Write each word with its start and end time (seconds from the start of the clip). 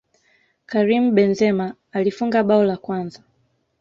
karim 0.71 1.11
benzema 1.15 1.75
alifunga 1.91 2.43
bao 2.43 2.63
la 2.63 2.77
kwanza 2.77 3.23